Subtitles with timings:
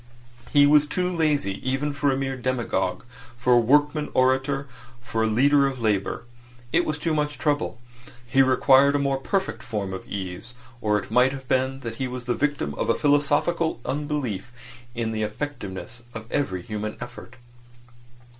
[0.51, 3.03] He was too lazy even for a mere demagogue,
[3.37, 4.67] for a workman orator,
[4.99, 6.23] for a leader of labour.
[6.73, 7.79] It was too much trouble.
[8.25, 12.07] He required a more perfect form of ease; or it might have been that he
[12.07, 14.51] was the victim of a philosophical unbelief
[14.95, 17.35] in the effectiveness of every human effort.